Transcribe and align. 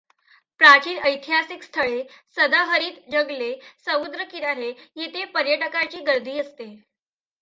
प्राचीन 0.59 0.97
ऐतिहासिक 0.97 1.63
स्थळे, 1.63 2.01
सदाहरित 2.37 2.93
जंगले, 3.11 3.53
समुद्रकिनारे 3.85 4.71
येथे 4.95 5.25
पर्यटकांची 5.25 6.01
गर्दी 6.01 6.39
असते. 6.39 6.75